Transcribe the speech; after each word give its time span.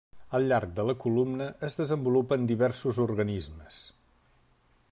Al 0.37 0.45
llarg 0.51 0.71
de 0.79 0.85
la 0.89 0.95
columna 1.03 1.49
es 1.69 1.77
desenvolupen 1.81 2.49
diversos 2.53 3.03
organismes. 3.07 3.81